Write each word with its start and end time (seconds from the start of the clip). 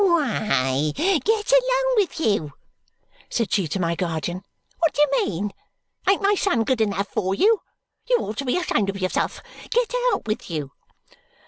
"Why, 0.03 0.41
get 0.95 1.51
along 1.51 1.93
with 1.95 2.19
you," 2.19 2.53
said 3.29 3.53
she 3.53 3.67
to 3.67 3.79
my 3.79 3.93
guardian, 3.93 4.43
"what 4.79 4.95
do 4.95 5.01
you 5.03 5.25
mean? 5.27 5.53
Ain't 6.09 6.23
my 6.23 6.33
son 6.33 6.63
good 6.63 6.81
enough 6.81 7.09
for 7.09 7.35
you? 7.35 7.61
You 8.09 8.17
ought 8.21 8.37
to 8.37 8.45
be 8.45 8.57
ashamed 8.57 8.89
of 8.89 8.99
yourself. 8.99 9.43
Get 9.69 9.93
out 10.11 10.25
with 10.27 10.49
you!" 10.49 10.71